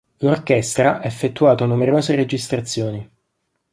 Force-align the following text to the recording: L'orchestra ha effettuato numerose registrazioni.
L'orchestra 0.21 0.99
ha 0.99 1.03
effettuato 1.05 1.67
numerose 1.67 2.15
registrazioni. 2.15 3.07